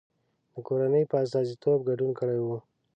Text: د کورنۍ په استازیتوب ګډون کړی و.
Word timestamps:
د 0.53 0.55
کورنۍ 0.67 1.03
په 1.11 1.15
استازیتوب 1.23 1.79
ګډون 1.89 2.11
کړی 2.19 2.39
و. 2.41 2.47